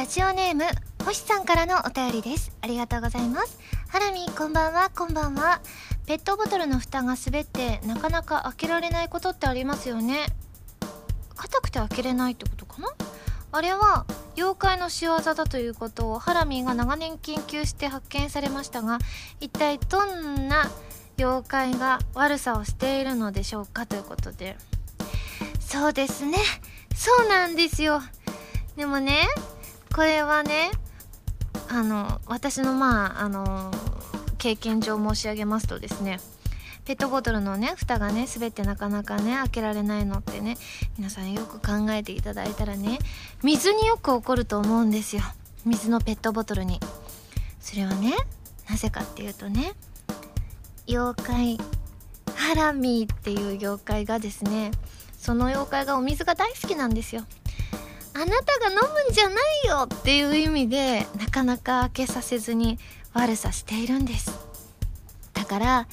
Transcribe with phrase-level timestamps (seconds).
[0.00, 0.64] ラジオネーム
[1.04, 2.50] 星さんからのお便りです。
[2.62, 3.58] ありがとうございます。
[3.88, 4.88] ハラミこんばんは。
[4.88, 5.60] こんばんは。
[6.06, 10.24] ペットボトルの蓋が滑ってなかなか開けられないことってありますよね。
[11.34, 12.88] 硬くて開けれないってことかな？
[13.52, 18.96] あれは妖怪の仕業だということをハラミーが長年研究して発見されましたが
[19.38, 20.70] 一体どんな
[21.18, 24.56] 妖怪が悪さをしているのでしょうかということで。
[25.60, 26.38] そうですね。
[26.94, 28.00] そうなんですよ。
[28.76, 29.28] でもね
[29.94, 30.70] これはね
[31.68, 33.70] あの私のまああの
[34.38, 36.18] 経験上申し上げますとですね
[36.84, 40.56] ペットボトルのね蓋がね滑ってなかなかね開けられないのってね
[40.98, 42.98] 皆さんよく考えていただいたらね
[43.42, 45.22] 水によく起こると思うんですよ。
[45.64, 46.80] 水のペットボトルに。
[47.60, 48.14] それはね
[48.68, 49.74] なぜかっていうとね
[50.88, 51.58] 妖怪
[52.34, 54.70] ハラミーっていう妖怪がですね
[55.18, 57.24] その妖怪がお水が大好きなんですよ。
[58.14, 62.78] あなたが飲むんじゃないよっていう意味でなかなか開けさせずに
[63.12, 64.32] 悪さしているんです。
[65.32, 65.86] だから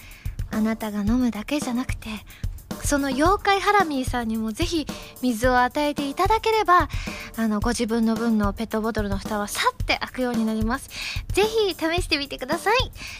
[0.52, 2.10] あなたが飲むだけじゃなくて
[2.84, 4.86] その妖怪ハラミーさんにもぜひ
[5.22, 6.90] 水を与えていただければ
[7.40, 10.90] あのご自分の分のペットボトルの蓋はさって開くようになります。
[11.34, 12.78] ぜひ試してみてください。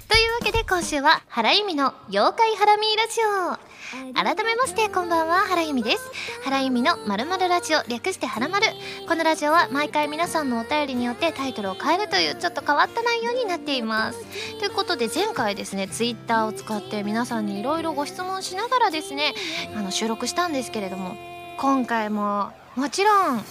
[0.10, 3.78] というわけで今週は原由美の妖怪ハラミーラジオ。
[4.16, 6.12] 改めましてこんばんは原由美です。
[6.44, 8.66] 原由美のまるまるラジオ略してはらまる。
[9.08, 14.26] このラジオは毎回皆さんのお便りによってタイトルを変えるというちょっと変わった内容になっています。
[14.58, 19.36] ということで前回ですねツイッターを使って皆さんにいろいろご質問しながらですね
[19.76, 21.16] あの収録したんですけれども
[21.60, 23.44] 今回ももちろん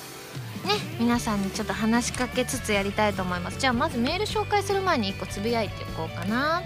[0.98, 3.58] 皆さんにちょっと話しかけつつやりたいと思います。
[3.58, 6.62] じゃあまずメール紹介する前に1個つぶやいていこうかな。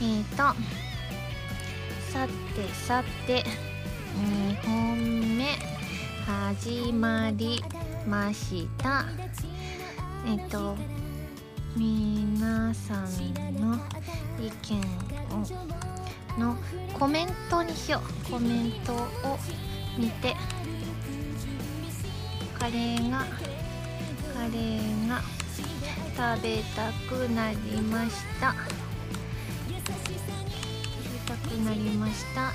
[0.00, 0.36] えーと
[2.12, 3.44] さてさて
[4.18, 5.72] 2本目。
[6.26, 7.62] 始まり
[8.06, 9.04] ました。
[10.26, 10.76] えっと
[11.76, 13.04] 皆さん
[13.60, 13.76] の
[14.38, 14.80] 意見
[16.38, 16.56] をの
[16.98, 18.30] コメントにしよう。
[18.30, 19.08] コメントを
[19.98, 20.36] 見て
[22.62, 25.20] カレーがカレーが
[26.36, 28.54] 食べたくなりました。
[29.66, 29.82] 食
[31.12, 32.52] べたくなりました。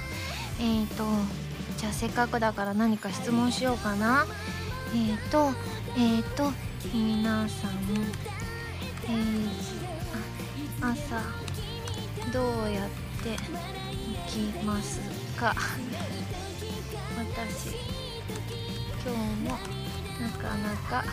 [0.62, 1.04] えっ、ー、と
[1.78, 4.26] じゃあせっかくだから何か質問しようかな。
[4.96, 5.52] えっ、ー、と
[5.98, 6.54] えっ、ー、と
[6.94, 7.72] 皆さん、
[9.10, 11.22] えー、朝
[12.32, 12.90] どうやっ
[13.24, 13.36] て
[14.32, 15.02] 起きます
[15.38, 15.54] か？
[17.18, 17.76] 私
[19.06, 19.87] 今日も
[20.22, 21.04] なかなか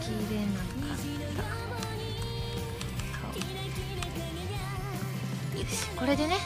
[0.00, 1.04] 起きれなかっ
[5.94, 6.00] た。
[6.00, 6.36] これでね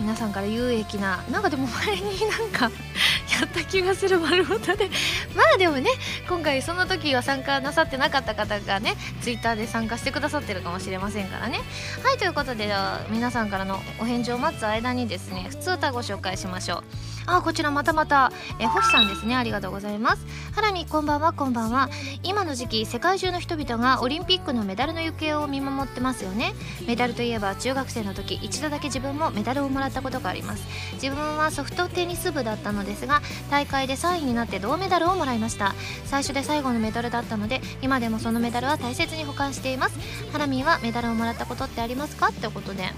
[0.00, 2.70] 皆さんから有益ななんかでも前になんか
[3.40, 4.90] やった気がする丸ごとで。
[5.34, 5.90] まあでもね
[6.28, 11.60] 今回その時は参加なさってなかった方がねツイッターで参加してくださってるかもしれませんからね。
[12.02, 12.72] はいということで
[13.10, 17.11] 皆さんからのお返事を待つ間にですね普通歌ご紹介しましょう。
[17.26, 18.32] あこちらまたまた。
[18.58, 19.36] え星さんですね。
[19.36, 20.26] ありがとうございます。
[20.54, 21.88] ハラミこんばんはこんばんは。
[22.22, 26.52] 今の時期世界中の人々がオリンピックのメダルの行方を見守ってますよね。
[26.86, 30.64] メダルといえば中学生の時一度だけ自分もメダルをもらったことがあります。
[30.94, 35.74] 自分はソフトテニス部だったのですが大会で3位になって銅メダルをもらいました。
[36.04, 39.98] 最初で最後のメダルだったので今でもそのメダルは大切に保管しています。
[40.32, 42.28] ハラミはメダルをもらったことってありますか？
[42.28, 42.90] ってことで。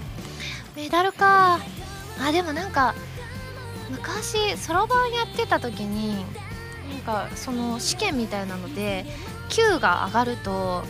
[0.75, 1.59] メダルか。
[2.19, 2.95] あでもなんか
[3.89, 6.25] 昔そろばんやってた時に
[6.89, 9.05] なんかその試験みたいなので
[9.49, 10.83] 級が上がると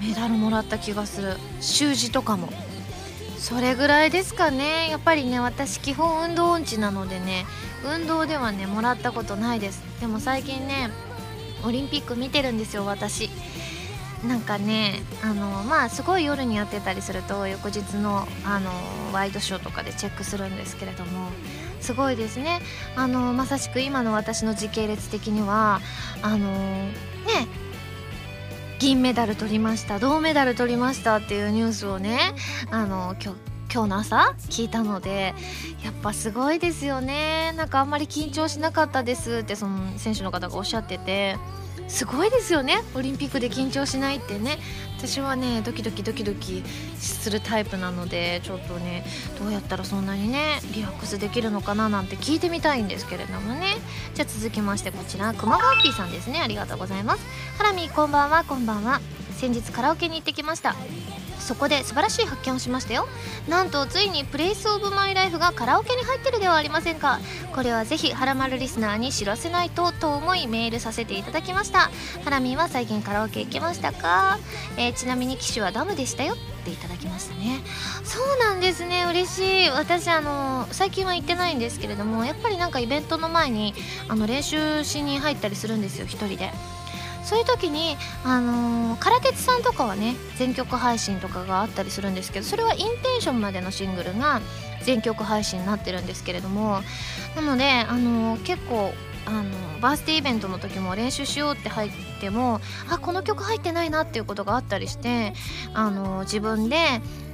[0.00, 1.36] メダルもらった気がする。
[1.60, 2.48] 習字とかも。
[3.38, 4.88] それぐらいですかね。
[4.88, 7.44] やっぱりね私基本運動音痴なのでね
[7.84, 9.82] 運動ではねもらったことないです。
[10.00, 10.90] でも最近ね
[11.64, 13.30] オリンピック見てるんですよ私。
[14.26, 18.70] なんかねあのまあすごい夜にやってたりすると翌日のあの
[19.12, 21.28] ワイドショーとかでチェックするんですけれども
[21.84, 22.62] すごいですね。
[22.96, 25.82] あのまさしく今の私の時系列的には
[26.22, 26.92] あのね
[28.78, 32.18] 銀メダル取りました銅メダル取りましたっていうニュースをね
[32.70, 33.38] あの今日
[33.72, 35.34] 今日の朝聞いたので
[35.84, 37.52] やっぱすごいですよね。
[37.56, 41.36] なんかあんまり緊張しなかったですってその選手の方がおっしゃってて。
[41.88, 42.82] すごいですよね。
[42.94, 44.58] オリンピックで緊張しないってね。
[44.98, 46.62] 私はねドキドキドキドキ
[46.96, 49.04] するタイプなのでちょっとね
[49.38, 53.76] どうやったらそんなにねリラックスできるのかななんて聞いてみたいんですけれどもね。
[54.14, 55.34] じゃあ続きましてこちら。
[55.34, 56.40] 熊川 P さんですね。
[56.40, 57.24] ありがとうございます。
[57.58, 59.00] ハラミこんばんはこんばんは。
[59.44, 60.74] 先日カラオケに行ってきました。
[61.38, 63.06] そこで素晴らしい発見をしましたよ。
[63.46, 67.20] なんとついにプレイスオブマイライフがカラオケに入ってるではありませんか。
[67.54, 71.90] これはぜひハラマルリスナーに知らせないとと思いメールさせていただきました。
[72.24, 74.38] ハラミーは最近カラオケ行けましたか、
[74.78, 76.32] えー、ちなみに機種はダムでしたよ。
[76.32, 77.60] っていただきましたね。
[78.04, 79.04] そうなんですね。
[79.04, 79.68] 嬉しい。
[79.68, 83.74] 私あの最近は行ってないんですけれどもやっぱりなんかイベントの前に
[84.08, 86.50] あの練習しに入ったりするんですよ1人で。
[87.24, 92.84] そういう時にあのー、唐鉄さんとかはね全曲配信とかがあったりするんですけどそれはインテ
[93.18, 94.40] ンションまでのシングルが
[94.82, 96.80] 全曲配信になってるんですけれども
[97.34, 98.92] なのであのー、結構
[99.26, 99.44] あの
[99.80, 101.90] バースデーイベントの時も練習しようって入っ
[102.20, 102.60] ても
[102.90, 105.34] あこの曲入ってないなっていうことがあったりして
[105.72, 106.76] あの自分で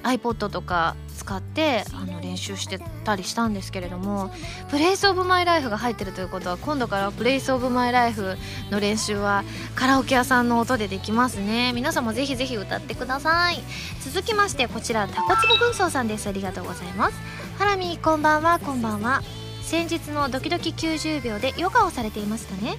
[0.02, 4.32] iPod とか使ってあの練習してたりしたんですけれども
[4.70, 8.38] 「プレイス・オブ・マイ・ライフ」が入ってるということは今度から「プレイス・オブ・マイ・ライフ」
[8.70, 9.44] の練習は
[9.74, 11.72] カラオケ屋さんの音でできますね。
[11.74, 13.62] 皆さんもぜひぜひ歌ってください。
[14.00, 16.28] 続きましてこちらタコツボ軍曹さんです。
[16.28, 17.16] ありがとうございます。
[17.58, 19.22] ハラミこんばんはこんばんは。
[19.70, 22.74] 先日のドキドキ90秒でヨガをされていましたね。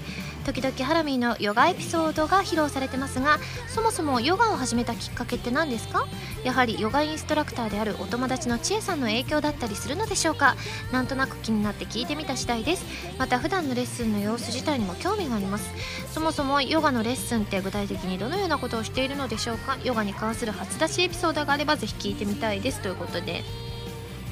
[0.45, 3.37] 時々ハラミーのヨガエピソードが披露されてますが
[3.69, 6.05] そもそもヨガを始めたきっかけって何ですか？
[6.43, 10.57] やはりヨガインストラクターであるお友達の千恵さんの影響だったりするのでしょうか？
[10.91, 12.83] なんとなく気になって聞いてみた次第です。
[13.17, 15.71] また普段のレッスンの様子自体にも興味があります。
[16.11, 19.77] そもそもヨガのレッスンって具体的にどのようなことをしているのでしょうか？
[19.85, 22.81] ヨガに関する初出しエピソードがあればぜひ聞いてみたいです。
[22.81, 23.45] ということで。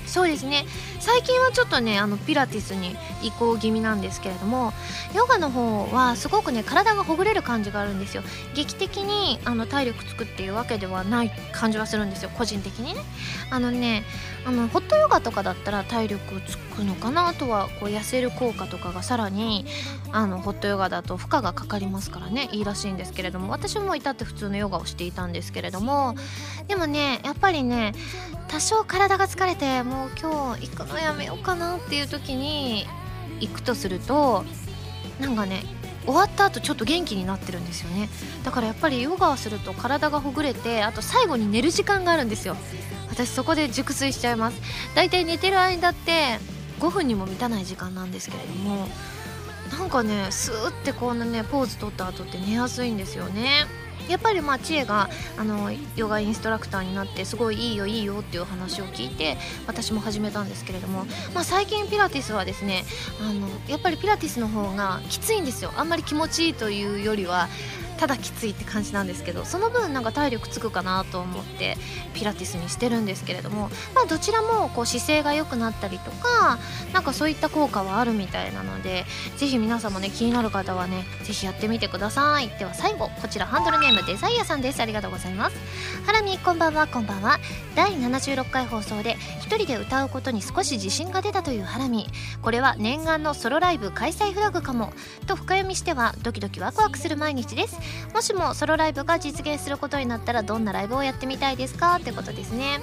[0.10, 0.66] そうですね。
[1.00, 4.74] 最近はちょっとねあのピラティスに移行気味なんですけれども
[5.16, 8.24] ヨガの方はすごくね体がほぐれる感じがあるんですよ。
[8.56, 12.32] 劇的にあの体力つくっていうわけではない感じはするんですよ。
[12.38, 13.02] 個人的にね。
[13.52, 14.04] あのね
[14.46, 19.66] あのホットヨガとかだったら体力つくのかなあとはこう痩せる効果とかがさらに
[20.12, 22.50] あのホットヨガだと負荷がかかりますからね。
[22.52, 23.50] いいらしいんですけれども。
[23.50, 26.16] 私も至って普通のヨガをしていたんですけれども。
[26.68, 27.94] でもねやっぱりね
[28.50, 32.86] 多少体が疲れてもう今日行くのやめようかなっていう時に
[33.40, 34.44] 行くとすると
[35.20, 35.64] なんかね
[36.06, 38.10] 終わった後ちょっと元気になってるんですよね。
[38.44, 42.56] だからやっぱりヨガをすると体がほぐれてあと最後に寝る時間があるんですよ。
[43.10, 44.60] 私そこで熟睡しちゃいます。
[44.96, 46.40] だいたい寝てる間って
[46.80, 48.88] 5分にも満たない時間なんですけれども
[49.78, 53.68] なんかねスーってこんなねポーズ取った後って寝やすいんですよね。
[54.10, 62.84] やっぱりまあ知恵があのヨガインストラクターになってすごいいいよいいよっていう話を聞いて私も始めたんですけれども、まあ、最近ピラティスはですね
[63.22, 65.72] あのやっぱりピラティスの方がきついんですよ。
[65.78, 67.48] あんまり気持ちいいというよりは
[68.00, 71.76] ただきついって感じなんですけどその分なんか体力つくかなと思って
[72.14, 76.58] ピラティスにしてるんですけれども、まあ、どちらもこう姿勢が良くなったりとか
[76.94, 79.06] なんかそういった効果はあるみたいなので
[79.36, 82.48] ぜひ皆さんもね気になる方はねぜひやってみてください。
[82.58, 84.80] では最後こちらハンドルネームデザイアさんです。
[84.82, 85.58] ありがとうございます。
[86.06, 87.38] ハラミこんばんはこんばんは。
[87.76, 92.08] 第76回放送で一人で歌うことに少し自信が出たというハラミ。
[92.42, 94.94] これは念願のソロライブ開催フラグかも。
[95.28, 97.89] と深読みしてはドキドキワクワクする毎日です。
[98.14, 101.96] もしもソロライブが実現することになったらどんなライブをやってみたいですか？
[101.96, 102.80] ってことですね。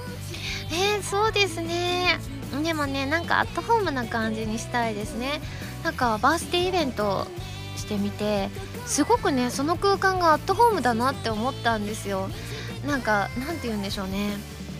[0.71, 2.19] えー、そうですね。
[2.63, 5.41] でもねなんかアットホームな感じにしたいですね。
[5.83, 7.27] なんかバースデーイベント
[7.75, 8.49] してみて
[8.85, 12.29] すごくねその空間がアットホームだなって思ったんですよ。
[12.85, 14.31] なんかなんて言うんでしょうね。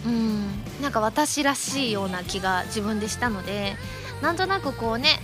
[0.05, 0.47] うん。
[0.81, 3.75] なんか私らしいような気が自分でしたので
[4.21, 5.19] なんとなくこうね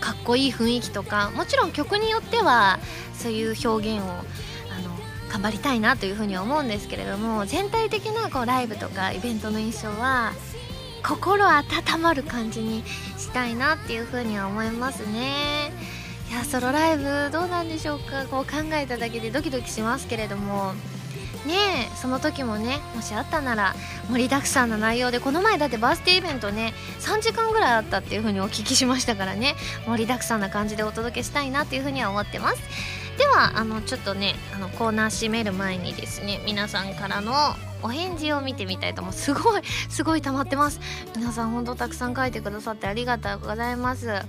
[0.00, 2.78] かっこいい雰囲気とかもちろん曲によっては
[3.14, 4.24] そういう表現をあの
[5.30, 10.32] 頑張りたいなというふうに思うんですけれども全体的なこうライブとかイベントの印象は
[11.06, 11.62] 心温
[12.00, 12.82] まる感じに
[13.16, 15.72] したいなっていうふうには思いますね。
[16.30, 18.24] いやソロライブどうなんでしょうか。
[18.26, 20.74] こう考えただけでドキドキしますけれども。
[21.46, 23.74] ねえその時もねもしあったなら
[24.10, 29.54] 盛りだくさんの内容でこの前だってバースデーイベントね3時間ぐらいあったっていう風にお聞きしましたからね
[29.86, 32.60] 盛りだくさんな感じでお届けしたいなっていう風には思ってます。
[33.18, 37.32] ではあのちょっとねあのコーナー閉める前にですね皆さんからの
[37.82, 39.12] お返事を見てみたいと思う。
[39.12, 40.80] すごい すごい溜まってます。
[41.16, 44.22] 皆さんほんとたくさん書いてくださってありがとうございます。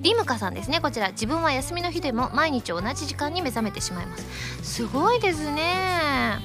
[0.00, 0.80] リムカさんですね。
[0.80, 1.10] こちら。
[1.10, 4.26] 自分は休みの日でも毎日同じ時間に目覚めてしまいます。
[4.62, 6.38] すごいですね。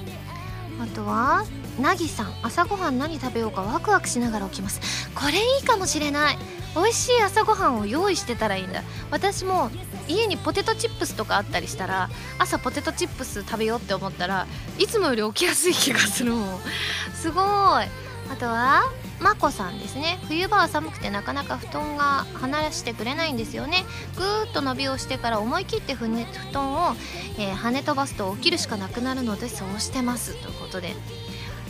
[0.80, 1.44] あとは
[1.80, 2.34] なぎさん。
[2.44, 5.10] 朝ごはん何食べようかワクワクしながら起きます。
[5.16, 6.38] これいいかもしれない。
[6.76, 8.84] 美味しい朝ごはんを用意してたらいいんだ。
[9.10, 9.72] 私も
[10.08, 12.10] 家にポテトチップスとかあったりしたら
[12.40, 14.48] 朝ポテトチップス食べようって思ったら
[14.80, 16.60] いつもより起きやすい気がするもん。
[17.16, 18.08] すごい。
[18.30, 18.84] あとは
[19.22, 20.20] まこさんですね。
[20.28, 23.86] 冬場は寒くてなかなか布団が離してくれないんですよね。
[24.16, 26.96] ぐーっと伸びをしてから思い切ってふ、ね、布団を、
[27.38, 30.34] えー、跳ね飛ばすと起きるしかなくなるのでそうしてます。
[30.42, 30.94] ということで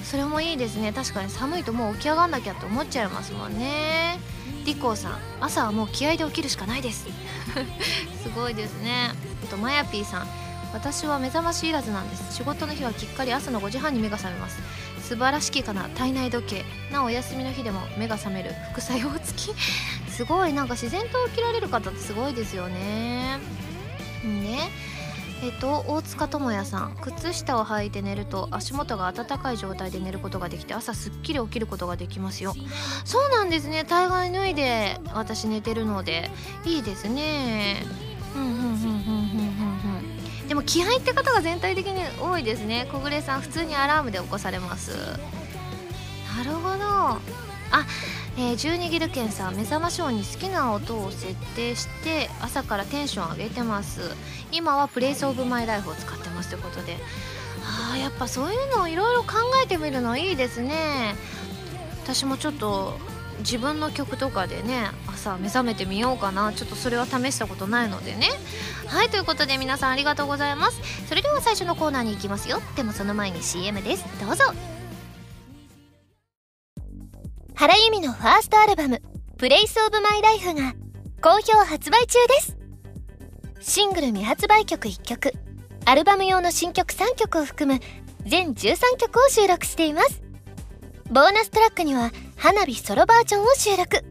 [0.09, 0.93] それもいいですね。
[0.93, 4.17] 確かに寒いともう起き上がんなきゃって思っちゃいますもんね。
[4.65, 7.07] リコーさん朝はもう気合で起きるしかないです。
[8.23, 9.11] すごいですね。
[9.43, 10.27] あとマヤピーさん
[10.73, 12.35] 私は目覚ましいらずなんです。
[12.35, 14.61] 仕事の日はきっかり朝の5時半に目が覚めます。
[15.01, 15.89] 素晴らしきかな。
[15.89, 16.65] 体内時計。
[16.89, 18.53] なお休みの日でも目が覚める。
[18.71, 19.55] 副作用付き？
[20.09, 20.53] すごい。
[20.53, 23.39] なんか自然と起きられる方ってすごいですよね。
[24.23, 24.69] ね。
[25.43, 32.55] えっと大塚智也さん靴下を履いて寝ると足元が温かい状態で寝ることができて朝すっきり起きることができますよ。
[33.05, 33.83] そうなんですね。
[33.83, 36.31] 大概脱いで私寝てるので
[36.65, 37.85] いいですね。
[38.35, 38.77] うんうんうんうんうん
[40.41, 40.47] うん。
[40.47, 42.87] でも気合って方が全体的に多いですね。
[42.91, 44.91] 小暮さん普通にアラームで起こされます。
[46.35, 46.85] なるほど。
[47.69, 47.85] あ
[48.39, 54.01] えー、12ギルケンさん目覚まし音に好きな音を設定して朝からテンション上げてます。
[54.51, 56.97] 今はプレイスオブマイライフを使ってますということで。
[57.63, 61.15] あーやっぱそういうのをいろいろ考えてみるのいいですね。
[62.03, 62.97] 私もちょっと
[63.39, 66.53] 自分の曲とかでね朝目覚めてみようかな。
[66.53, 68.29] ちょっとそれは試したことないのでね。
[68.85, 70.79] はいということで皆さんありがとうございます。
[71.09, 72.61] それでは最初のコーナーに行きますよ。
[72.75, 74.05] でもその前に CM です。
[74.23, 74.76] どうぞ。
[77.59, 79.01] 原由美のファーストアルバム
[79.39, 80.75] 「プレイスオブマイライフが
[81.23, 82.55] 好評発売中です。
[83.59, 85.33] シングル未発売曲1曲
[85.83, 87.79] アルバム用の新曲3曲を含む
[88.27, 90.21] 全13曲を収録しています。
[91.09, 94.05] ボーナストラックには花火ソロバージョンを収録。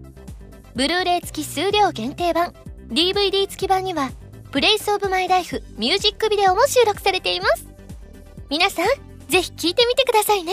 [0.75, 2.53] ブルーレイ付き数量限定版
[2.88, 4.11] DVD 付き版には
[4.50, 7.65] プレイスオブマイライフミュージックビデオも収録されています。
[8.50, 8.87] 皆さん
[9.29, 10.53] ぜひ聴いてみてくださいね。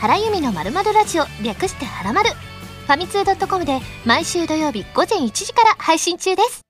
[0.00, 6.60] 原由美のまるまるラジオ略してはらまるファミツー .com で毎週土曜日午前1時から配信中です。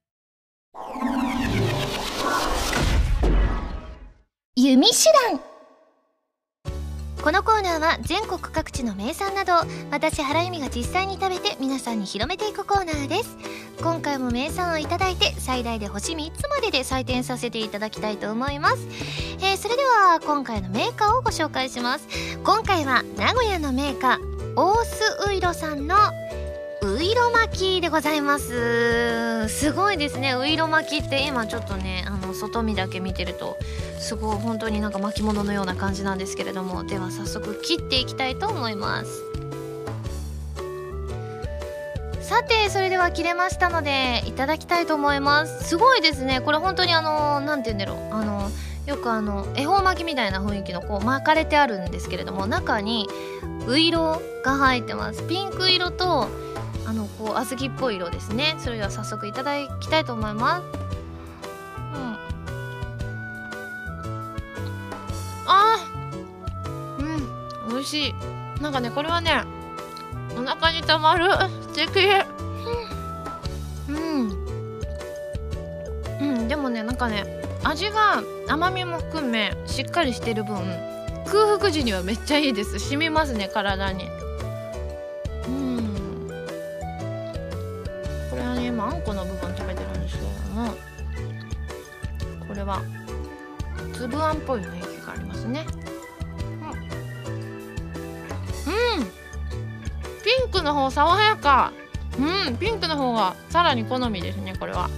[4.54, 4.94] 弓手
[5.30, 5.55] 段。
[7.26, 9.54] このコーナーは全国各地の名産など
[9.90, 13.36] 私原由美が実際に食べて皆さんに広めていくコーナーです。
[13.82, 18.86] 今回も名産を頂いて最大で星3つまでで採点させていただきたいと思います、
[19.40, 22.06] えー、それでは今回のメーカーをご紹介します。
[22.44, 25.96] 今回は名古屋のメーカー大須ウイロさんの
[26.94, 29.48] ういろ巻きでございます。
[29.48, 30.34] すごいですね。
[30.34, 33.56] ういろ巻きって今ちょっとねあの外見だけ見てると
[33.98, 36.84] すごい本当になんか巻物のような感じなんですけれども。
[36.84, 39.22] では早速切っていきたいと思います。
[42.20, 45.68] さてそれでは切れましたのでいただきたいと思います。
[45.68, 46.40] すごいですね。
[46.40, 48.14] これ本当にあの何て言うんだろう。
[48.14, 48.50] あの
[48.86, 53.08] よくあの恵方巻きみたいな雰囲気のこう巻かれてあるんですけれども中に
[53.66, 55.24] う色が入ってます。
[55.24, 56.28] ピンク色と
[56.86, 58.54] あのこう小豆っぽい色ですね。
[58.58, 60.62] それでは早速いただきたいと思います。
[60.62, 62.16] うん。
[65.46, 65.76] あ
[66.98, 68.14] うん美味しい。
[68.62, 69.42] なんかねこれはね
[70.38, 71.28] お腹にたまる。
[71.74, 72.06] 素敵。
[73.88, 74.30] うん。
[76.20, 77.24] うんでもねなんかね
[77.64, 80.56] 味が甘みも含めしっかりしてる分
[81.26, 82.78] 空腹時にはめっちゃいいです。
[82.78, 84.04] 染みますね体に。
[89.06, 90.74] この部分食べてるんですけれども
[92.48, 92.82] これは
[93.94, 95.64] 粒あんっぽい雰囲気がありますね。
[98.66, 99.06] うん、うん、
[100.24, 101.72] ピンクの方爽やか。
[102.18, 102.56] うん。
[102.56, 104.90] ピンクの方がさらに好みですねこれは。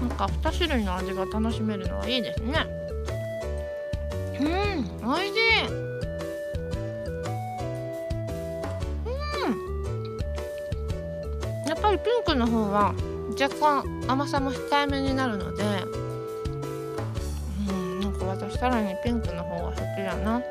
[0.00, 2.66] なんか2種類の味が楽しめるのはいいですね。
[4.38, 5.00] うん。
[5.00, 5.89] 美味しい。
[11.80, 12.94] っぱりピンクの方は
[13.40, 15.64] 若干甘さも控えめになるので
[17.68, 20.36] うんなんか私さらにピンクの方が好きだな。
[20.36, 20.42] うん。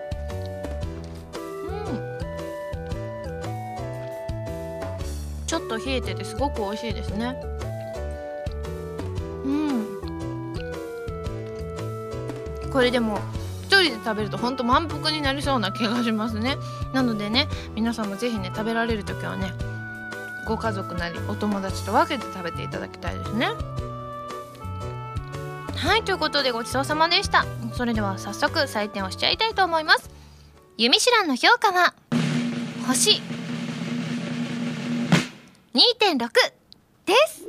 [5.46, 7.36] ちょっと冷えててすごく美味しいですね。
[9.46, 9.86] うん。
[12.72, 13.20] これでも
[13.66, 16.58] 一人で食べるとほんと満腹になりそうな気がしますね。
[16.94, 19.54] なのでね皆さんも是非ね食べられる時はね
[20.50, 23.50] ご家族なりお友達と分けて食べていただきたいですね。
[25.76, 27.46] はいということでごちそうさまでした。
[27.74, 30.10] それでは早速採点をしちゃいたいと思います。
[30.78, 31.94] ユミシランの評価は
[32.88, 33.22] 星。
[35.76, 36.30] 2.6
[37.06, 37.46] です。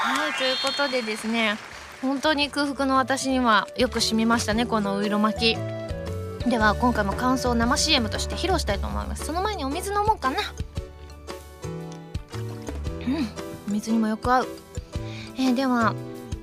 [0.00, 1.56] はいということでですね
[2.02, 6.50] 本当に空腹の私にはよく染みましたねこのういろ巻き。
[6.50, 9.24] では今回も感想を生 CM として披露したいと思います。
[9.24, 10.36] その前にお水飲もうかな。
[13.06, 14.48] うん水にもよく合う。
[15.36, 15.94] えー、では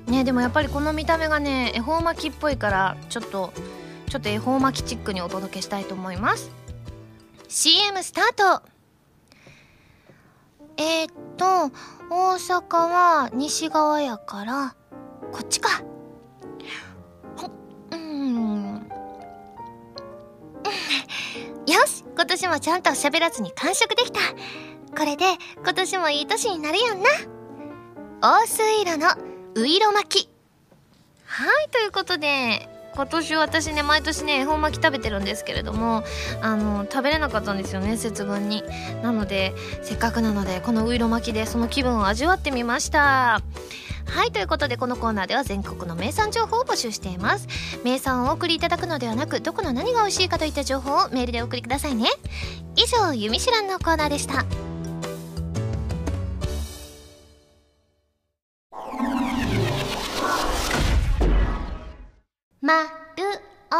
[0.06, 3.52] ねでもやっぱりこの見た目がね恵方巻きっぽいからちょっと
[4.08, 6.50] ちょっと恵方巻きチックにお届けしたいと思います。
[7.48, 8.62] CM スタート。
[10.76, 11.44] えー、っと
[12.10, 14.74] 大阪は西側やから
[15.32, 15.82] こっちか。
[17.90, 18.86] うん。
[21.66, 24.20] よし今年もちゃんと喋らずに完食できた。
[24.96, 25.24] これで
[25.56, 27.08] 今年もいい年になるやんな。
[28.20, 29.08] 大水色の
[29.54, 30.28] ういろ巻き。
[31.24, 36.04] はいということで今年私ね毎年ね恵方巻き食べてるんですけれども
[36.42, 38.62] あの食べれなかったんですよね節分に。
[39.02, 43.40] なのでせっかくなのでこのういろ巻きでその気分を味わってみました。
[44.04, 47.48] はいということでこのコーナーでは全国の名産情報を募集しています。
[47.82, 52.10] 名産をお送りいただくのではなくどこの何が美味しいかといった情報をメールでお送りくださいね。
[52.76, 54.44] 以上「ゆみしらん」のコーナーでした。
[62.72, 62.88] まる
[63.68, 63.72] お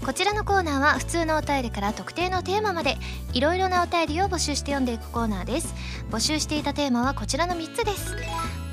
[0.00, 0.06] た。
[0.06, 2.96] こちらのコーナーは普通のお便りから特定のテーマまで
[3.32, 5.74] いろいろなお便りを募集して読んでいくコーナーです。
[6.08, 8.14] 募集していたテーマはこちらの3つです。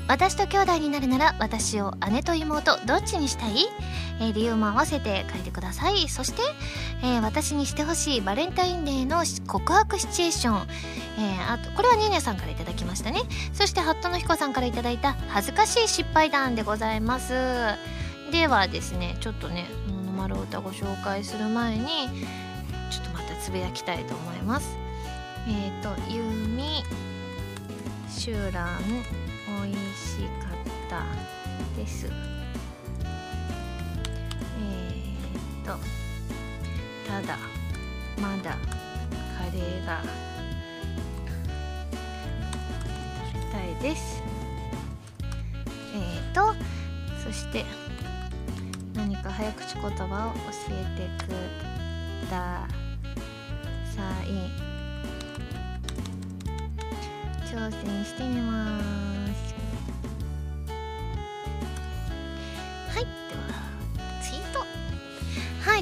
[0.06, 3.56] 私と兄弟になるなら私を姉と妹どっちにしたい、
[4.20, 6.08] えー、理由も合わせて書いてください。
[6.08, 6.42] そして、
[7.02, 10.66] えー、私にしてほしいバレンタインデーの告白シチュエーション、
[11.18, 13.20] えー、あとこれはニーニャさんから頂きましたね。
[13.52, 17.32] そしてハットの彦さんから頂いた恥ずかしい失敗談でございます。
[18.32, 19.66] ではですねちょっとね
[20.06, 21.86] 「のまる歌」ご紹介する前に
[22.90, 24.76] ちょっとまたつぶやきたいと思います。
[25.48, 26.84] えっ、ー、と「ゆみ
[28.10, 28.68] しゅらん
[29.62, 30.58] おいしかっ
[30.88, 31.04] た
[31.80, 32.10] です」
[35.66, 35.78] えっ、ー、と
[37.10, 37.38] 「ただ
[38.20, 38.56] まだ
[39.36, 40.00] カレーが
[43.32, 44.22] 食べたいです」
[45.94, 46.54] えっ、ー、と
[47.24, 47.64] そして
[48.94, 51.30] 「何か早口言葉を教えてく
[52.30, 52.68] だ
[53.94, 54.26] さい。
[57.46, 59.25] 挑戦してみます。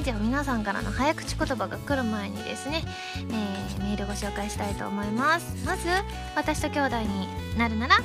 [0.05, 2.83] では皆さんからの早口言葉が来る前にですね、
[3.17, 5.65] えー、メールご紹介したいと思います。
[5.65, 5.87] まず
[6.35, 7.95] 私と兄弟になるなら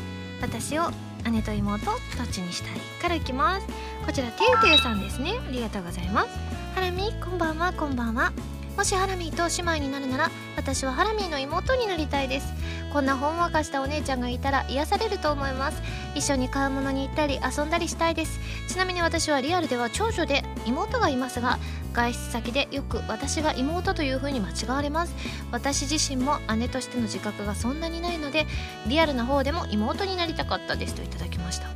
[0.40, 0.84] 私を
[1.30, 3.66] 姉と妹どっちにしたいからいきます。
[4.06, 5.34] こちらてうてうさんですね。
[5.46, 6.28] ありがとうございます。
[6.74, 8.32] ハラミこんばんはこんばんは。
[8.76, 12.52] もしハラミーと姉妹になるなら私はハラミーの妹になりたいです。
[12.92, 15.82] こんなほんわかしたお姉ちゃんがいたら癒されると思います。
[16.14, 18.40] 一緒に買い物に行ったり遊んだりしたいです。
[18.68, 21.58] ちなみに私はリアルでは長女で妹がいますが
[21.92, 25.14] 外出先でよく私が妹という風に間違われます。
[25.52, 28.46] 私自身も姉としての自覚がそんなにないので
[28.86, 31.68] リアルな方でも妹になりたかったですといただきました。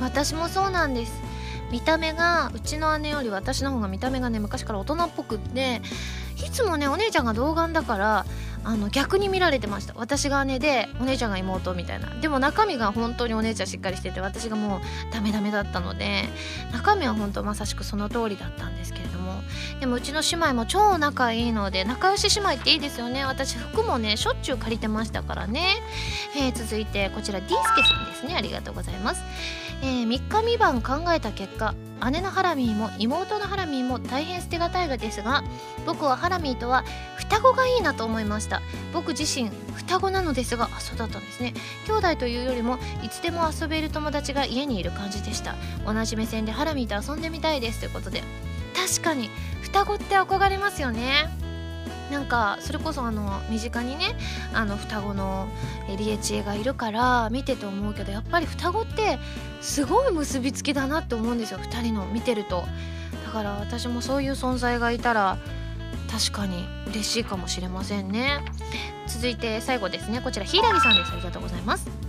[0.00, 1.12] 私もそうなんです。
[1.74, 5.82] 見た目がうちの姉より私の方が見た目がね昔から大人っぽくって
[6.36, 8.26] いつもねお姉ちゃんが童顔だから
[8.64, 9.94] あの逆に見られてました。
[9.96, 12.08] 私が姉でお姉ちゃんが妹みたいな。
[12.20, 14.80] でも中身が本当にお姉ちゃんしっかりしてて私がもう
[15.12, 16.24] ダメダメだったので
[16.72, 19.42] 中身は本当まさしくその通りだったんですけれども。
[19.80, 23.24] でもうちの姉妹も超仲いいので仲良し姉妹っていいですよね。
[23.24, 25.76] 私服もねしょっちゅう借りてましたからね、
[26.36, 28.34] えー、続いてこちらディースケさんですね。
[28.34, 29.22] ありがとうございます。
[29.82, 31.74] えー、3日3晩考えた結果
[32.10, 35.42] 姉のハラミーも妹のハラミーも大変捨てがたいがですが
[35.86, 36.84] 僕はハラミーとは
[37.16, 38.60] 双子がいいなと思いました。
[38.92, 41.54] 僕自身双子なのですがあそうだったんですね。
[41.86, 45.54] 兄弟というよりもいつでも遊べる友達が家にいる感じでした。
[45.86, 48.22] 同じ目線でハラミーと遊んでみたいですということで。
[48.74, 49.30] 確かに
[49.62, 51.43] 双子って憧れますよね。
[52.14, 54.14] なんかそれこそあの身近にね
[54.52, 55.48] あの双子の
[55.98, 59.18] リエチエがいるから見てて思うけどやっぱり双子って
[59.60, 62.62] すごい結びつきだなって思うんですよ2人の見てると。
[63.26, 65.38] だから私もそういう存在がいたら
[66.08, 68.40] 確かに嬉しいかもしれませんね。
[69.08, 70.20] 続いて最後ですね。
[70.20, 71.12] こちら柊さんです。
[71.12, 72.03] ありがとうございます。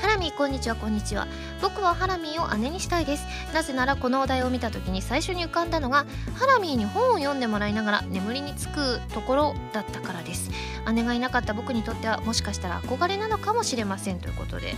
[0.00, 1.26] ハラミこんにちはこんにちは。
[1.62, 3.26] 僕はハラミーを姉にしたいです。
[3.54, 6.04] なぜならこのお題を見た時に最初に浮かんだのが
[6.34, 10.50] ハラミーに本を読んでもらいながら眠りにつくところだったからです。
[10.92, 14.20] 姉がいなかった僕にとってはもしかしたら憧れなのかもしれません。
[14.20, 14.74] ということで。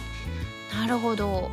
[0.78, 1.50] なるほど。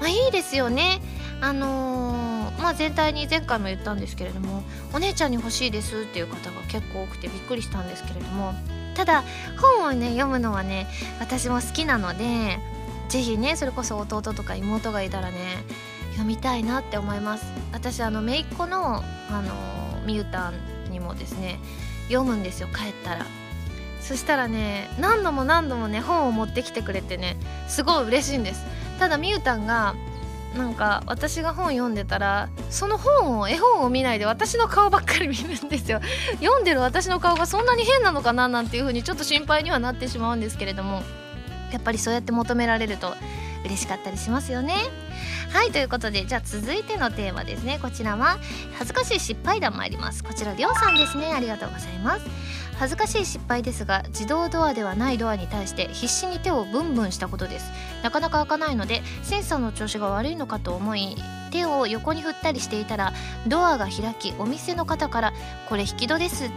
[0.00, 1.02] まあいいですよね。
[1.40, 4.62] あのー、まあ全体に前回も言ったんですけれども
[4.94, 6.02] お姉ちゃんに欲しいです。
[6.02, 8.54] っていう方が結構多くてびっくりしたんですけれども。
[8.94, 9.24] ただ
[9.58, 10.86] 本をね読むのはね
[11.18, 12.58] 私も好きなので
[13.08, 15.64] 是非ねそれこそ弟とか妹がいたらね
[16.12, 17.46] 読みたいなって思います。
[17.72, 19.52] 私あの姪っ子のあの
[20.06, 20.54] みゆたん
[20.90, 21.58] にもですね
[22.08, 23.26] 読むんですよ帰ったら。
[24.00, 27.36] そしたらね何度も何度もね本を持ってきてくれてね
[27.68, 28.64] すごい嬉しいんです。
[28.98, 29.94] ただみゆたんが
[30.56, 36.00] なんか私が本読んでたらその本を絵本を見ないで私の顔ばっかり見るんですよ。
[36.40, 41.02] 読んでる私の顔がそんなに変なのかななんていう風にちょっと心配にはなってしまうんですけれども。
[41.72, 43.14] やっぱりそうやって求められると
[43.64, 44.74] 嬉しかったりしますよね。
[45.52, 47.78] はいということでじゃあ続いてのテーマですね。
[47.80, 48.38] こちらは
[48.78, 50.24] 恥ずかしい失敗談参ります。
[50.24, 51.32] こちらりょうさんですね。
[51.34, 52.52] ありがとうございます。
[52.78, 57.70] 恥ずかしい失敗ですが自動ドアではないドアに対して必死に手をブンブンしたことです。
[58.02, 61.16] なかなか開かないのでセンサーの調子が悪いのかと思い
[61.50, 63.12] 手を横に振ったりしていたら
[63.46, 65.32] ドアが開きお店の方から
[65.68, 66.50] 「これ引き戸です」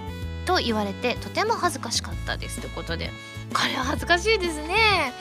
[0.47, 2.61] と言われてとても恥ずかしかったです。
[2.61, 3.11] ということで
[3.55, 5.13] これは恥ずかしいですね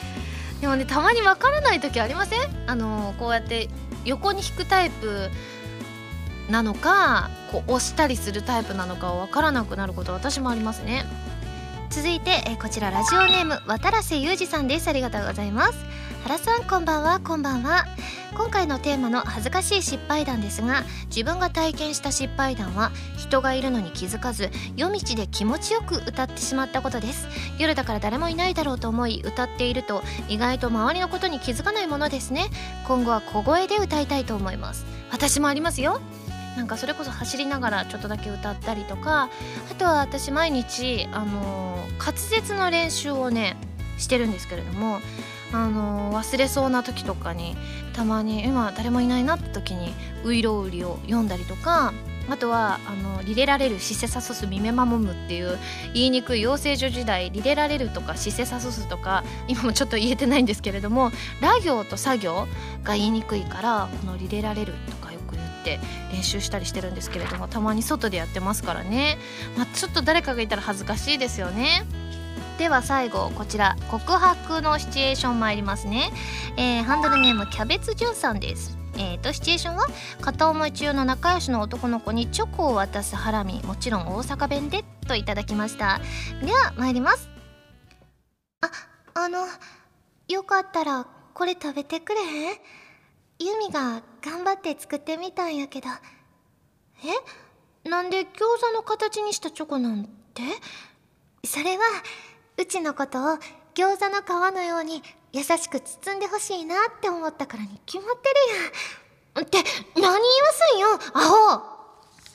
[0.60, 3.68] でもねたまにわからない時ありませんあのこうやって
[4.04, 5.30] 横に引くタイプ
[6.50, 8.42] なのかこう押したりする。
[8.42, 9.94] タイプなのかわからなくなる。
[9.94, 11.06] こと私もありますね
[11.88, 15.93] 続いてえこちらラジオネーム渡良瀬裕二さんですありがとうございます
[16.24, 17.20] 原さんこんばんは。
[17.20, 17.84] こんばんは。
[18.34, 27.28] 今回のテーマの恥ずかしい失敗談ですが自分が体験した失敗談は人がいるのに気づかず夜道で気持ちよく歌ってしまったことです。
[27.58, 32.46] 夜だから誰もいないだろうと思い歌っていると意外と周りのことに気づかないものですね。
[32.88, 34.86] 今後は小声で歌いたいと思います。
[35.12, 36.00] 私もありますよ。
[36.56, 39.28] なんかそれこそ走りながらちょっとだけ歌ったりとか
[39.70, 43.58] あとは私毎日あの滑舌の練習をね
[43.98, 45.00] してるんですけれども
[45.54, 47.56] あの忘れそうな時とかに
[47.92, 51.94] たまに今誰もいないなって時に「ういろうり」を読んだりとか
[52.28, 55.56] あとはあのリレられるシセサソスミメマモムっていう
[55.92, 62.48] 言いにくい養成所時代リレられるとかシセサソスとか今もちょっと言えてないんですけれどもラ行と作業
[62.82, 65.78] が言いにくいからこのリレられるとかよく言って
[66.12, 69.18] 練習したりしてるんですけれどもたまに外でやってますからね、
[69.56, 71.84] まあ、ちょっと誰かがいたら恥ずかしいですよね。
[72.58, 76.10] では最後こちら告白のシチュエーション参りますね、
[76.56, 78.78] えー、ハンドルネームキャベツじゅんさんです。
[78.96, 79.86] えーと、シチュエーションは
[80.20, 83.60] 片思い中の仲良しの男の子にチョコを渡すハラミ。
[83.64, 86.00] もちろん大阪弁でといただきました。
[86.42, 87.28] では参ります。
[88.60, 88.70] あ
[89.14, 89.46] あの
[90.28, 92.56] よかったらこれ食べてくれへん？
[93.40, 95.88] ユミが頑張って作ってみたんやけど。
[97.84, 97.88] え？
[97.88, 98.26] なんで餃
[98.60, 100.42] 子の形にしたチョコなんて？
[101.44, 101.84] それは
[102.56, 103.38] うちのことを
[103.74, 108.34] 餃子の皮のように優しく包んでほしいなって思ったからに決まってる
[109.34, 109.44] やん。
[109.44, 109.58] って
[109.96, 110.18] 何言わ
[110.52, 111.74] すんよアホ。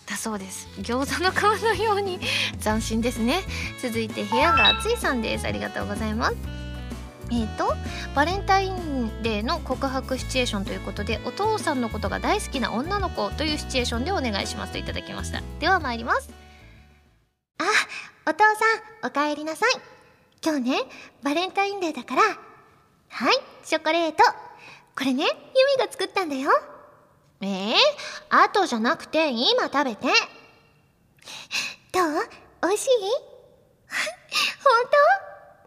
[0.06, 0.68] だそうです。
[0.80, 2.20] 餃子の皮のように。
[2.62, 3.44] 斬新ですね。
[3.82, 5.46] 続いて部屋が暑いさんです。
[5.46, 6.36] ありがとうございます。
[7.32, 7.76] えーと、
[8.16, 15.42] バレンタインデーの告白シチュエーションということでお父さんのことが大好きな女の子というシチュエーションでお願いしますといただきました。
[15.60, 16.30] では参ります。
[17.60, 17.64] あ
[18.26, 19.99] お父さんおかえりなさい
[20.44, 20.78] 今日ね、
[21.22, 22.22] バレンタインデーだから、
[23.10, 24.18] はい、チョコレート。
[24.98, 25.30] これね、ユ
[25.78, 26.50] ミが作ったんだよ。
[27.42, 27.76] えー、
[28.30, 30.08] あとじゃなくて今食べて。
[31.92, 32.30] どう？
[32.62, 32.90] 美味しい？
[34.64, 34.90] 本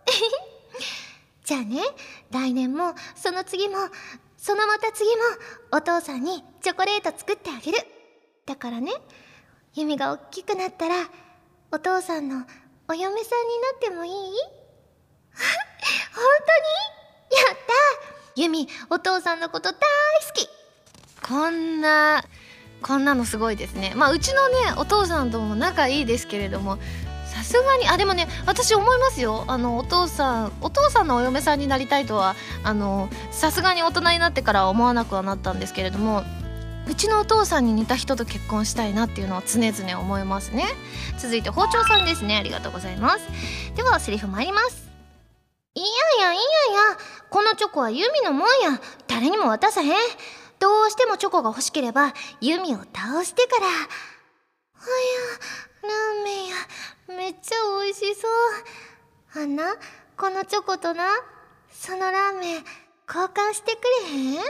[0.06, 0.12] 当？
[1.44, 1.82] じゃあね、
[2.30, 3.76] 来年も、その次も、
[4.38, 5.22] そのまた次も、
[5.72, 7.78] お父さんにチョコレート作ってあげる。
[8.46, 8.92] だからね、
[9.74, 10.94] ユミが大きくなったら、
[11.72, 12.46] お父さんの
[12.88, 14.32] お嫁さんになってもいい？
[16.14, 17.42] 当に？
[17.46, 19.78] やったユミお父さんのこと大好
[20.34, 20.48] き。
[21.26, 22.24] こんな
[22.82, 23.92] こんなのすごいですね。
[23.94, 26.78] まあうちのねお父さんとも仲いいですけれども
[27.26, 29.44] さすがにあでもね私思いますよ。
[29.46, 36.24] あのお父さんお父さんのお嫁さんになりたいとはあのさすがに大人になってからは思わなくはなったんですけれども
[36.88, 40.66] うちのお父さんに似た人と結婚したいなっていうのは常々思いますね。
[41.18, 42.36] 続いて包丁さんですね。
[42.36, 43.28] ありがとうございます。
[43.76, 44.91] ではセリフ参ります。
[46.20, 46.40] やいやいやい
[46.90, 46.98] や、
[47.30, 48.80] このチョコはユミのもんや。
[49.08, 49.90] 誰にも渡さへん。
[50.58, 53.66] どうしてもチョコが欲しければ、ユミを倒してから。
[53.66, 53.78] はや、
[55.82, 56.54] ラーメンや、
[57.18, 58.28] めっちゃ美味しそ
[59.40, 59.42] う。
[59.42, 59.76] あんな、
[60.16, 61.04] このチョコとな、
[61.70, 62.64] そのラーメン、
[63.08, 64.40] 交換してくれへん？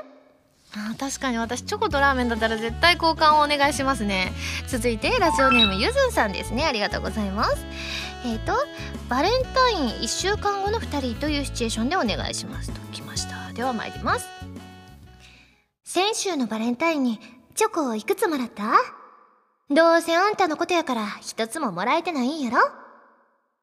[0.75, 4.33] あ確かに私チョコとラーメンだったら絶対交換をお願いしますね
[4.67, 7.57] 続いてラジオネームゆずんさんですねありがとうございます
[8.25, 8.53] えっ、ー、と
[9.09, 13.53] バレンタイン1週間後の2人というシチュエーションでお願いしますときました。
[13.53, 14.27] では参ります。
[15.85, 17.21] 先週のバレンタインに
[17.55, 18.73] チョコをいくつもらった？
[19.71, 22.59] どうせあんたのことやから一つももらえてないんやろ？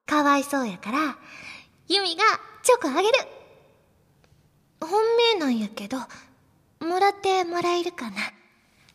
[0.06, 0.98] かわいそうやから、
[1.88, 2.24] ユミが
[2.64, 3.14] チョコあげる。
[4.82, 4.92] 本
[5.34, 5.98] 命なんやけど、
[6.80, 8.18] もらってもらえるかな？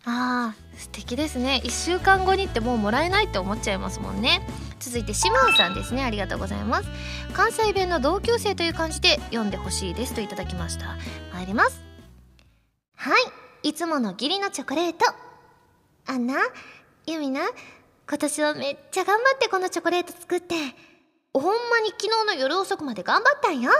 [0.06, 1.62] あー素敵ですね。
[1.64, 4.46] 1週間後にってもうもらえないって思っちゃいますもんね。
[4.84, 6.04] 続いてシマンさんですね。
[6.04, 6.88] ありがとうございます。
[7.32, 10.96] 関西弁の同級生という感じで読んでほしいですといただきました。
[11.32, 11.82] 参ります。
[12.96, 13.10] は
[13.62, 13.68] い。
[13.68, 15.06] いつもの義理のチョコレート。
[16.06, 16.34] あんな
[17.06, 17.40] ユミな
[18.06, 20.54] 今年はめっちゃ頑張ってこのチョコレート作って。
[21.32, 23.70] ほんまに昨日の夜遅くまで頑張ったんや？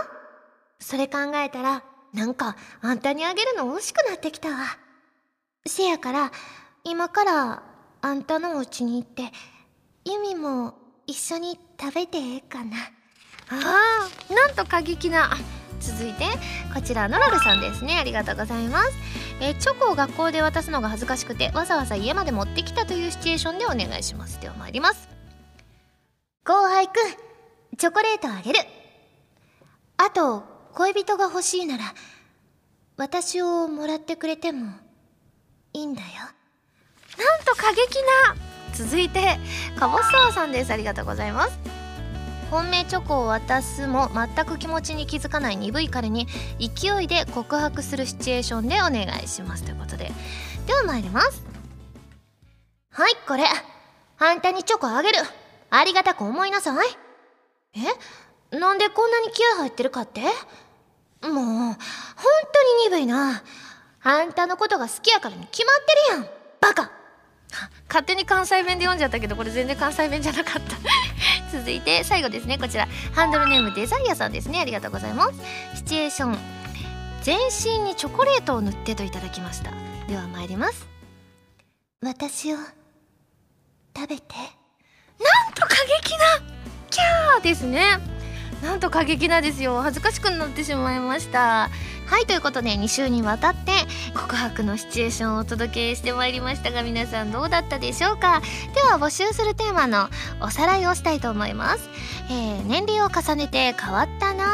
[0.79, 4.55] それ考えたらなんかあんたにあげるの惜しくなってきたわ。
[5.67, 6.31] せやから
[6.83, 7.63] 今から
[8.01, 9.31] あんたのお家に行って
[10.03, 10.73] ユミも
[11.07, 12.77] 一緒に食べてええかな。
[13.49, 15.37] あーなんと過激な。
[15.79, 16.25] 続いて
[16.73, 17.97] こちらノラルさんですね。
[17.99, 18.91] ありがとうございます。
[19.41, 24.39] えチョコを学校で渡すのが恥ずかしくてわざわざ家まで持ってきたというシチュエーションでお願いします。
[24.41, 25.09] では参ります。
[26.45, 26.93] 後輩くん
[27.77, 28.59] チョコレートあげる。
[29.97, 31.93] あと恋人が欲しいなら
[32.97, 34.71] 私をもらってくれても
[35.73, 36.07] いいんだよ。
[36.07, 36.35] なん
[37.45, 39.39] と過激な続いて
[39.79, 40.71] かぼす沢さんです。
[40.71, 41.57] ありがとうございます。
[42.51, 46.27] 本命チョコを渡すも全く気持ちに気づかない鈍い彼に
[46.59, 49.63] 勢いで告白するシチュエーションでお願いします。
[49.63, 50.11] ということで
[50.67, 51.43] では参ります。
[52.91, 53.45] はいこれ。
[54.17, 55.17] あんたにチョコあげる。
[55.69, 56.87] ありがたく思いなさい。
[57.75, 58.57] え？
[58.57, 60.21] なんでこんなに気合入ってるかって？
[60.21, 60.27] も
[61.29, 61.75] う本
[62.53, 63.41] 当に鈍いな。
[64.03, 65.75] あんたのことが好きやからに決まっ
[66.13, 66.29] てるやん。
[66.61, 66.91] バカ。
[67.87, 70.77] 勝手に関西弁で読んじゃったけどこれ全然関西弁じゃなかった。
[71.57, 72.87] 続いて最後ですねこちら。
[73.13, 74.59] ハンドルネームデザイアさんですね。
[74.59, 75.33] ありがとうございます。
[75.75, 76.37] シチュエーション。
[77.21, 79.71] 全身にチョコレートを塗ってといただきました。
[80.07, 80.87] では参ります。
[82.01, 82.57] 私を
[83.95, 84.35] 食べて。
[85.19, 86.55] なんと過激な
[86.89, 87.41] キャー！
[87.41, 87.97] ですね。
[88.61, 89.81] なんと過激なですよ。
[89.81, 91.69] 恥ずかしくなってしまいました。
[92.07, 93.71] はいということで2週にわたって
[94.13, 98.41] 告白のシチュエーションをお届けしてまいりましたが皆さんどうだったでしょうか？
[98.75, 100.07] では募集するテーマの
[100.39, 101.89] おさらいをしたいと思います、
[102.29, 104.45] えー、年齢を重ねて変わったな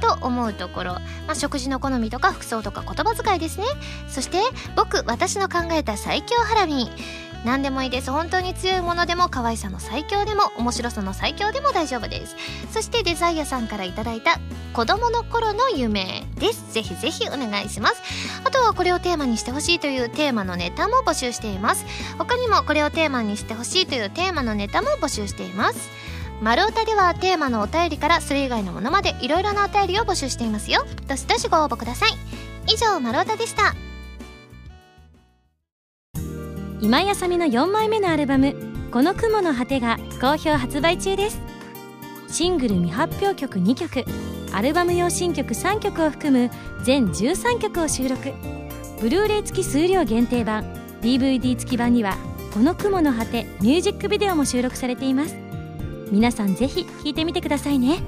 [0.00, 3.64] と思うところ、まあ、食事の好みとか服装とか言葉遣いですね。
[4.08, 4.38] そして
[4.76, 6.90] 僕私の考えた最強ハラミ。
[7.44, 8.10] 何でもいいです。
[8.10, 12.36] 本当に強いものでも可愛さの最強でも面白さの最強でも大丈夫です。
[12.72, 14.38] そしてデザイアさんから頂いた
[14.72, 16.72] 子供の頃の夢です。
[16.72, 18.02] ぜひぜひお願いします。
[18.44, 21.84] あとはこれをテーマにしてほしいというテーマのネタも募集しています。
[22.18, 25.90] 他にもこれをテーマにしてほしいというテーマのネタも募集しています。
[26.40, 30.84] 丸太ではテーマのお便りからそれ以外のものまでいろいろなお便りを募集していますよ。
[31.06, 32.10] どしどしご応募ください。
[32.66, 33.87] 以上丸太でした。
[36.80, 38.54] 今井あさみの4枚目のアルバム
[38.92, 41.40] 「この雲の果て」が好評発売中です。
[42.28, 44.04] シングル未発表曲2曲
[44.52, 46.50] アルバム用新曲3曲を含む
[46.84, 48.32] 全13曲を収録。
[49.00, 50.64] ブルーレイ付き数量限定版
[51.00, 52.16] DVD 付き版には
[52.54, 55.36] 「この雲の果て」ミュージックビデオも収録されています。
[56.12, 57.98] 皆さんぜひ聴いてみてくださいね。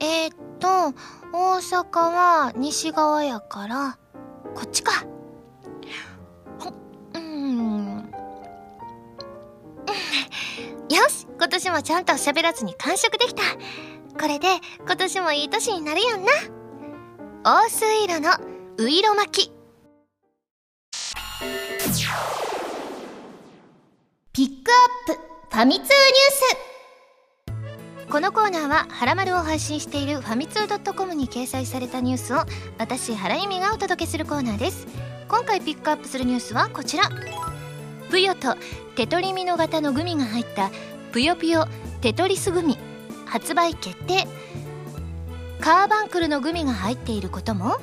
[0.00, 0.68] えー、っと
[1.32, 3.98] 大阪は西側やから
[4.54, 5.06] こっちか。
[7.16, 8.12] うん。
[10.88, 13.42] よし今年もちゃんと喋らずに完食できた。
[14.20, 14.46] これで
[14.80, 16.30] 今年もいい年になるやんな。
[17.44, 18.30] 大水色の
[18.78, 19.52] ういろ巻き。
[24.32, 24.70] ピック
[25.08, 25.96] アップファミ通ニュース。
[28.10, 32.44] このコーナーは「はらまる」を配信しているファミツー .com に掲載されたニュースを
[32.78, 35.05] 私原由美がお届けするコーナーです。
[35.28, 37.04] 今回ピックアップするニュースはこちら。
[38.10, 38.56] ぷよと
[38.94, 40.70] テトリミノ型のグミが入った
[41.12, 41.66] ぷよぷよ
[42.00, 42.78] テトリスグミ
[43.24, 44.26] 発売決定。
[45.60, 47.76] カーバンクルのグミが入っていることも。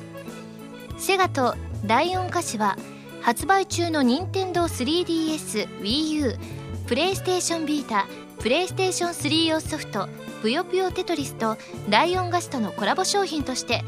[0.96, 1.54] セガと
[1.84, 2.78] 第4菓子は
[3.20, 6.38] 発売中の任天堂 3DSWiiU
[6.86, 8.06] プレイステーションビータ
[8.40, 10.08] プレイステーション3用ソフト
[10.42, 11.56] ぷよぷよテトリスと
[11.88, 13.82] 第4ガスとのコラボ商品として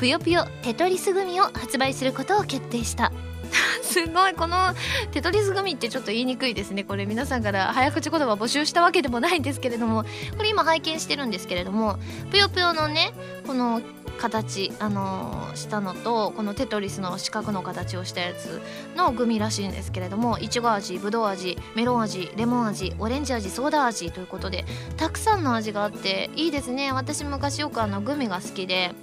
[0.00, 3.12] ぷよぷよテトリスグミを発売することを決定した。
[3.84, 4.32] すごい。
[4.32, 4.72] この
[5.12, 6.84] テトリスグミってちょっと言いにくいですね。
[6.84, 10.04] これ皆さんから早口言葉募集したわけでもないんですけれども
[10.38, 11.98] これ今拝見してるんですけれども
[12.30, 13.12] ぷよぷよのね
[13.46, 13.82] この
[14.18, 18.60] 形あのー、したのとこのテトリスの四角の形をしたやつ
[18.96, 24.64] のグミらしいんですけれどもいちご味ぶどう味メロン味レモン味オレンジ味ソーダ味ということで
[24.96, 26.90] たくさんの味があっていいですね。
[26.92, 28.94] 私昔よくあのグミが好きで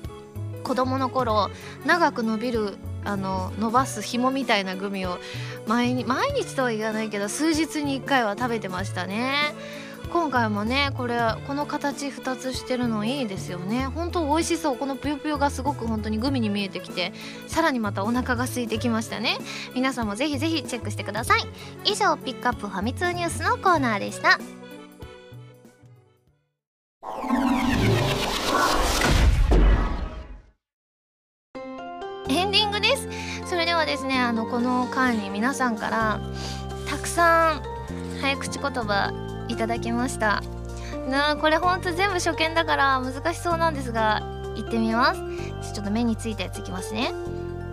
[0.67, 1.49] 子供の頃
[1.85, 5.17] 長く伸びるあの伸ばす紐みたいなグミを
[5.65, 9.33] 毎日毎日とは言わないけど数日に1回は食べてましたね。
[10.11, 13.85] 今回もねこれこの形2つしてるのいいですよね。
[13.85, 14.77] 本当美味しそう。
[14.77, 17.13] このぷよぷよがすごく本当にグミに見えてきて
[17.47, 19.37] さらにまたお腹が空いてきましたね。
[19.73, 21.41] 皆さんもぜひぜひチェックしてください。
[21.85, 24.37] 以上ピックアップファミ通ニュースのコーナーでした。
[33.87, 36.19] ですねあのこの間に皆さんから
[36.89, 37.61] たくさん
[38.21, 39.13] 早口言葉
[39.47, 40.43] いただきました。
[41.09, 44.21] なこれほんと全部初見だから難しそうなんですが
[44.57, 45.21] 行ってみます。
[45.73, 47.13] ちょっと目についたやついきますね。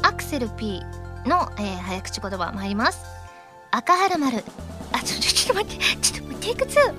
[0.02, 0.80] アクセル P
[1.26, 3.04] の、えー、早口言葉参ります。
[3.72, 4.44] 赤原丸
[4.92, 5.84] あちょちょっと待って。
[5.96, 6.94] ちょっとテイク2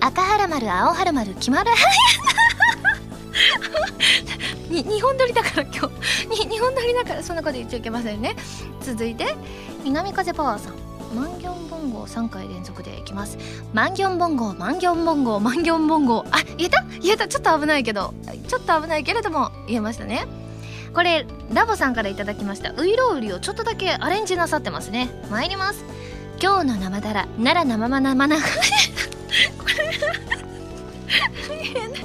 [0.00, 1.72] 赤原丸青原丸決まる。
[4.82, 6.26] に日本撮りだから今日。
[6.26, 8.34] に日本撮りだからそんなこと言っちゃいけませんね。
[8.82, 9.36] 続いて
[9.84, 10.74] 南風パワーさん。
[11.14, 13.38] マンギョンボンゴ3回連続でいきます。
[13.72, 16.84] マンギョンボンゴマンギョンボンゴマンギョンボンゴあ言えた？
[17.00, 17.28] 言えた？
[17.28, 18.12] ちょっと危ないけど。
[18.48, 20.26] ちょっと危ないけれども言えましたね。
[20.92, 22.72] これラボさんからいただきました。
[22.76, 25.08] ウイロウリをちょっとだけアレンジなさってますね。
[25.30, 25.84] 参ります。
[26.42, 28.42] 今日の生だら奈良生ま生な こ
[29.68, 32.00] れ言えない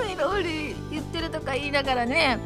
[0.00, 2.38] ウイロウリ言ってるとか言いながらね。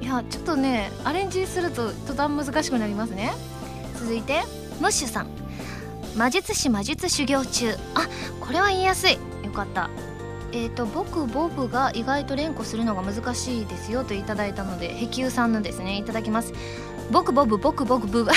[0.00, 3.32] いやちょっとねアレンジすると途端難しくなりますね。
[3.94, 4.42] 続いて
[4.80, 5.28] ムッシュさん。
[6.16, 7.72] 魔術師魔術修行中。
[7.94, 8.08] あ
[8.40, 9.12] これは言いやすい。
[9.44, 9.90] よかった。
[10.52, 15.96] えっ、ー、と僕ボブが意外と連呼するのが難しいですよといただいたのでヘキューさんのですね。
[15.96, 16.52] いただきます。
[17.10, 18.34] 僕ボブ僕僕ブブち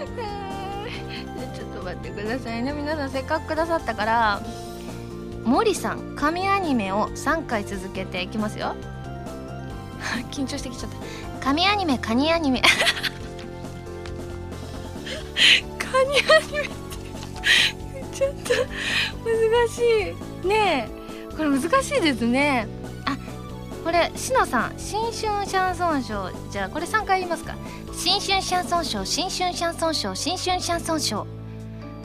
[0.00, 0.22] ょっと
[1.84, 2.72] 待ってくださいね。
[2.72, 4.42] 皆さんせっかくくださったから
[5.44, 8.74] 森さん神アニメを3回続けていきますよ。
[10.32, 11.44] 緊張してきちゃった。
[11.44, 12.62] 神アニメカニアニメ。
[15.78, 18.54] カニアニメって ちょっと
[19.24, 19.78] 難し
[20.44, 20.48] い。
[20.48, 21.36] ねえ。
[21.36, 22.66] これ難しいですね。
[23.04, 23.16] あ
[23.84, 26.50] これしのさん新春シャンソンショー。
[26.50, 27.54] じゃあこれ3回言いますか。
[27.92, 31.33] 新春シャンソンショー新春シャンソンショー新春シャンソンショー。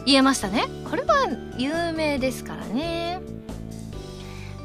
[0.09, 0.65] 言えましたね。
[0.89, 3.21] これは有名ですからね。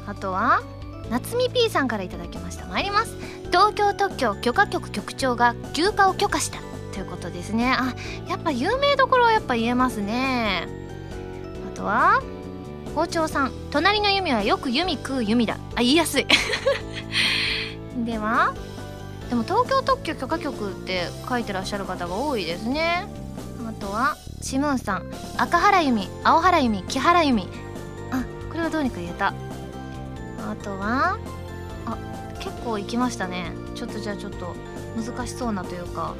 [0.07, 0.63] あとは
[1.11, 2.65] 夏美 P さんからいただきました。
[2.65, 3.15] 参ります。
[3.51, 6.57] 東京特許許可局局長が休暇を許可した。
[6.93, 7.75] ということですね。
[7.77, 7.93] あ
[8.27, 10.67] やっぱ有名どころはやっぱ言えますね。
[11.71, 12.23] あとは
[12.95, 13.51] 包丁さん。
[13.69, 15.59] 隣の弓はよく弓食う弓だ。
[15.75, 16.25] あ言いやすい。
[18.03, 18.55] では
[19.29, 23.07] でも東京特許許可局って書いてらっしゃる方が多いですね。
[23.67, 27.47] あとはシムーンさん赤原弓青原弓木原弓
[28.11, 29.33] あこれはどうにか言えた。
[30.37, 31.17] あとは
[31.87, 31.97] あ
[32.39, 33.51] 結構行きましたね。
[33.73, 34.53] ちょっとじゃあちょっと
[34.95, 36.13] 難しそうなというか。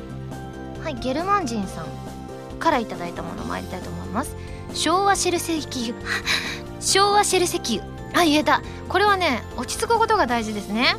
[0.83, 1.85] はいゲルマン人さん
[2.57, 4.35] からいただいたもの参りたいと思います。
[4.73, 5.95] 昭和シェル石油
[6.79, 7.87] 昭和シェル石油
[8.19, 8.63] あ言えた。
[8.89, 10.95] これはね落ち着くことが大事ですね。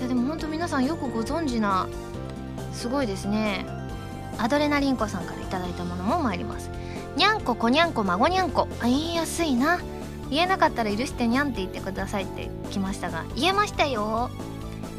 [0.00, 1.86] いやでも本当皆さんよくご存知な
[2.72, 3.64] すごいですね。
[4.42, 6.70] アドレナリンコさんからいただいたものも参ります。
[7.16, 9.80] にゃんここにゃんこ孫にゃんこあ言いやすいな。
[10.30, 14.30] 言えなかったら許してにゃんって言ってくださいって来ましたが言えましたよ。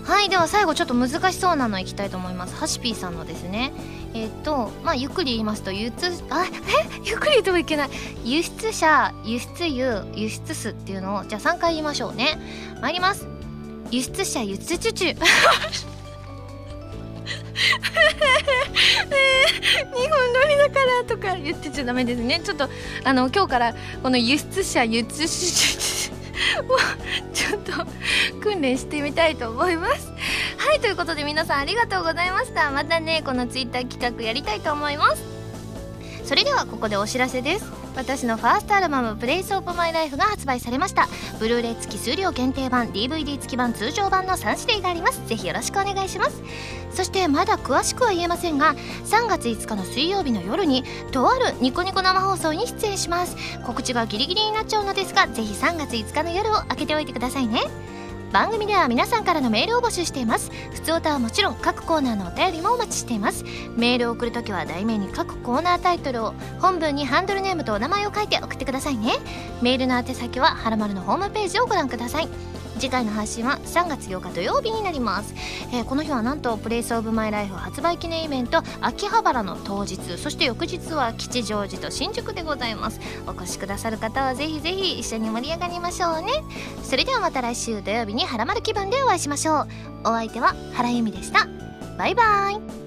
[0.03, 2.55] はいでは最後ちょっと難しそうなのいきたいと思います。
[2.55, 3.71] ハシピーさんのですね。
[4.13, 6.49] えっ、とまあゆっくり言いますと輸出あえ？
[7.05, 7.89] ゆっくり言ってもいけない。
[8.23, 12.37] 輸出者輸出油輸出数っていうのをじゃあ3回言いましょうね。
[12.81, 13.27] 参ります。
[13.89, 15.90] 輸出者輸出チュチュ
[19.71, 22.69] 日本撮りだからとか言ってちゃダメですねちょっと
[23.03, 26.77] あの今日からこの輸出者輸出者を
[27.33, 27.71] ちょっと
[28.41, 30.11] 訓練してみたいと思います。
[30.57, 32.71] はいということで皆さんありがとうございました。
[32.71, 35.23] またねこのツイッター企画やりたいと思います。
[36.23, 37.80] それではここでお知らせです。
[37.95, 41.07] 私のファーストアルバム「プレイスオブマイライフが発売されました。
[41.39, 45.21] ブルーレイ付き数量限定版 DVD 付き版通常版の3種類があります。
[45.27, 46.41] ぜひよろしくお願いします。
[46.93, 48.75] そしてまだ詳しくは言えませんが
[49.05, 53.35] 3月5日の水曜日の夜にとあるニコニコ生放送に出演します。
[53.65, 57.61] 告知がギリギリになっちゃうのですがぜひ3月5日の夜を開けておいてくださいね。
[58.31, 60.51] 番組では皆さんからのメールを募集しています。
[60.71, 63.43] 普通歌はもちろん各コーナーのお便りもお待ちしています。
[63.75, 69.15] メールを送るときは題名に各コーナータイトルを本文にハンドルネームとお名前を書いて送ってくださいね。
[69.61, 72.29] メールの宛先ははらまるのホームページをご覧ください。
[72.81, 75.35] 次回の配信は3月8日土曜日になります、
[75.71, 82.99] えー、この日はなんと「プレイスオブマイライフ発売記念イベント秋葉原の当日そして翌日は吉祥寺と新宿でございます。
[83.27, 86.31] お越しくださる方はぜひぜひ一緒に盛り上がりましょうね。
[86.83, 89.67] それではまた来週土曜日にはらまる気分でお会いしましょう。
[90.03, 91.47] お相手は原由美でした。
[91.97, 92.80] バイバーイ。